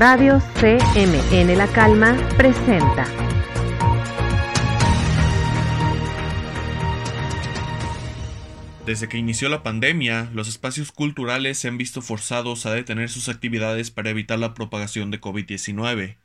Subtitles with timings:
[0.00, 3.04] Radio CMN La Calma presenta.
[8.86, 13.28] Desde que inició la pandemia, los espacios culturales se han visto forzados a detener sus
[13.28, 16.18] actividades para evitar la propagación de COVID-19.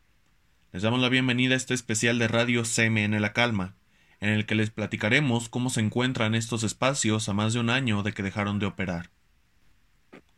[0.72, 3.74] Les damos la bienvenida a este especial de Radio CMN La Calma,
[4.20, 8.04] en el que les platicaremos cómo se encuentran estos espacios a más de un año
[8.04, 9.10] de que dejaron de operar.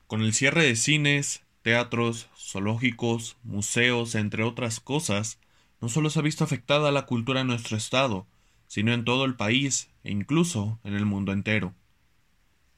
[0.07, 5.39] Con el cierre de cines, teatros, zoológicos, museos, entre otras cosas,
[5.82, 8.28] no solo se ha visto afectada la cultura en nuestro estado,
[8.68, 11.74] sino en todo el país e incluso en el mundo entero.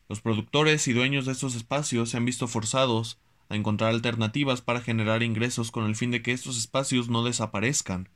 [0.08, 3.20] Los productores y dueños de estos espacios se han visto forzados
[3.50, 8.08] a encontrar alternativas para generar ingresos con el fin de que estos espacios no desaparezcan,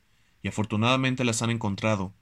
[0.41, 2.13] y afortunadamente las han encontrado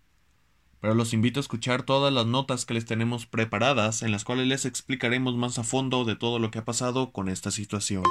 [0.82, 4.48] pero los invito a escuchar todas las notas que les tenemos preparadas en las cuales
[4.48, 8.04] les explicaremos más a fondo de todo lo que ha pasado con esta situación.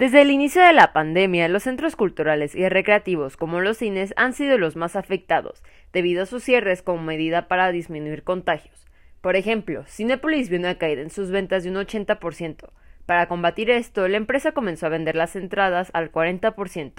[0.00, 4.32] Desde el inicio de la pandemia, los centros culturales y recreativos como los cines han
[4.32, 5.62] sido los más afectados,
[5.92, 8.86] debido a sus cierres como medida para disminuir contagios.
[9.20, 12.70] Por ejemplo, Cinepolis vio una caída en sus ventas de un 80%.
[13.04, 16.92] Para combatir esto, la empresa comenzó a vender las entradas al 40%,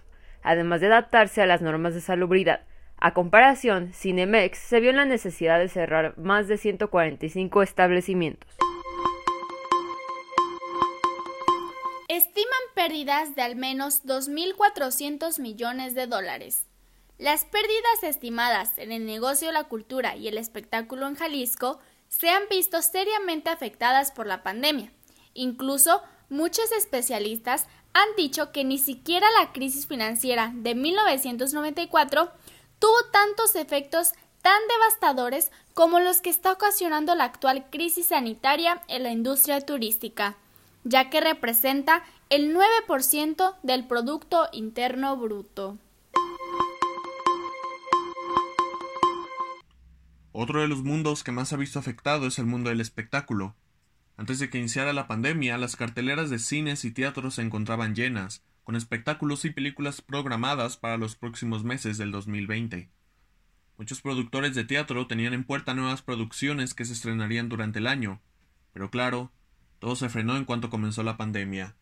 [0.44, 2.66] además de adaptarse a las normas de salubridad.
[2.98, 8.56] A comparación, Cinemex se vio en la necesidad de cerrar más de 145 establecimientos.
[12.82, 16.66] Pérdidas de al menos 2.400 millones de dólares.
[17.20, 21.78] Las pérdidas estimadas en el negocio la cultura y el espectáculo en Jalisco
[22.10, 24.92] se han visto seriamente afectadas por la pandemia.
[25.36, 32.32] Incluso muchos especialistas han dicho que ni siquiera la crisis financiera de 1994
[32.80, 39.04] tuvo tantos efectos tan devastadores como los que está ocasionando la actual crisis sanitaria en
[39.04, 40.36] la industria turística,
[40.84, 45.78] ya que representa el 9% del Producto Interno Bruto.
[50.32, 53.56] Otro de los mundos que más ha visto afectado es el mundo del espectáculo,
[54.22, 58.44] antes de que iniciara la pandemia, las carteleras de cines y teatros se encontraban llenas,
[58.64, 62.92] con espectáculos y películas programadas para los próximos meses del 2020.
[63.78, 68.22] Muchos productores de teatro tenían en puerta nuevas producciones que se estrenarían durante el año,
[68.74, 69.32] pero claro,
[69.82, 71.76] todo se frenó en cuanto comenzó la pandemia.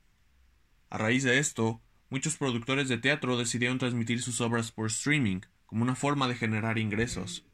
[0.90, 5.84] A raíz de esto, muchos productores de teatro decidieron transmitir sus obras por streaming, como
[5.84, 7.46] una forma de generar ingresos.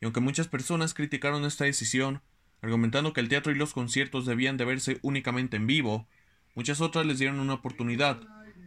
[0.00, 2.20] Y aunque muchas personas criticaron esta decisión,
[2.62, 6.08] argumentando que el teatro y los conciertos debían de verse únicamente en vivo,
[6.56, 8.20] muchas otras les dieron una oportunidad,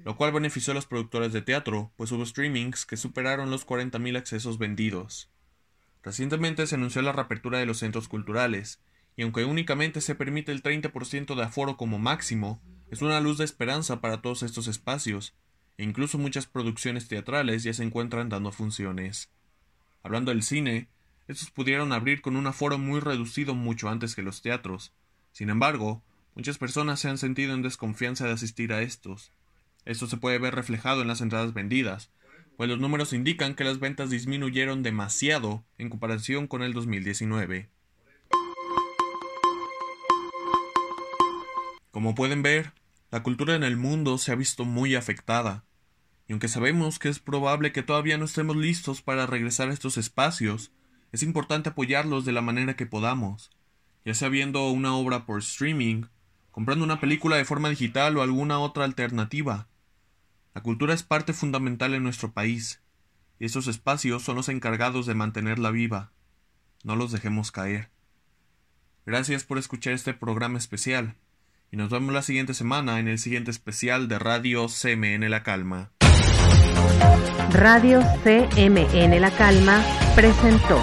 [0.05, 4.17] lo cual benefició a los productores de teatro, pues hubo streamings que superaron los 40.000
[4.17, 5.29] accesos vendidos.
[6.01, 8.79] Recientemente se anunció la reapertura de los centros culturales,
[9.15, 13.45] y aunque únicamente se permite el 30% de aforo como máximo, es una luz de
[13.45, 15.35] esperanza para todos estos espacios,
[15.77, 19.29] e incluso muchas producciones teatrales ya se encuentran dando funciones.
[20.03, 20.89] Hablando del cine,
[21.27, 24.93] estos pudieron abrir con un aforo muy reducido mucho antes que los teatros.
[25.31, 26.03] Sin embargo,
[26.35, 29.31] muchas personas se han sentido en desconfianza de asistir a estos.
[29.85, 32.11] Esto se puede ver reflejado en las entradas vendidas,
[32.57, 37.69] pues los números indican que las ventas disminuyeron demasiado en comparación con el 2019.
[41.95, 42.73] Como pueden ver,
[43.09, 45.63] la cultura en el mundo se ha visto muy afectada,
[46.27, 49.97] y aunque sabemos que es probable que todavía no estemos listos para regresar a estos
[49.97, 50.73] espacios,
[51.13, 53.49] es importante apoyarlos de la manera que podamos,
[54.03, 56.07] ya sea viendo una obra por streaming,
[56.51, 59.69] comprando una película de forma digital o alguna otra alternativa.
[60.53, 62.81] La cultura es parte fundamental en nuestro país,
[63.39, 66.11] y esos espacios son los encargados de mantenerla viva.
[66.83, 67.89] No los dejemos caer.
[69.05, 71.15] Gracias por escuchar este programa especial,
[71.75, 75.91] y nos vemos la siguiente semana en el siguiente especial de Radio CMN La Calma.
[77.51, 79.83] Radio CMN La Calma
[80.15, 80.79] presentó.